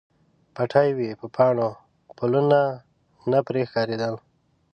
پټې 0.55 0.89
وې 0.97 1.09
په 1.19 1.27
پاڼو، 1.35 1.69
پلونه 2.17 2.61
نه 3.31 3.39
پرې 3.47 3.61
ښکاریدل 3.69 4.15